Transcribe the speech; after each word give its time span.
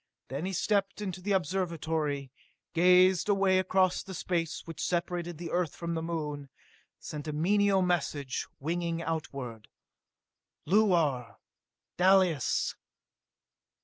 Then 0.29 0.47
he 0.47 0.53
stepped 0.53 0.99
into 0.99 1.21
the 1.21 1.33
Observatory, 1.33 2.31
gazed 2.73 3.29
away 3.29 3.59
across 3.59 4.01
the 4.01 4.15
space 4.15 4.65
which 4.65 4.83
separated 4.83 5.37
the 5.37 5.51
Earth 5.51 5.75
from 5.75 5.93
the 5.93 6.01
Moon, 6.01 6.49
sent 6.97 7.27
a 7.27 7.31
mental 7.33 7.83
message 7.83 8.47
winging 8.59 9.03
outward. 9.03 9.67
"Luar! 10.65 11.37
Dalis!" 11.97 12.73